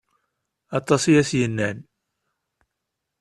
[0.77, 1.77] Atas i as-yennan.